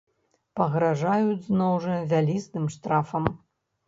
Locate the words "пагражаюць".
0.59-1.43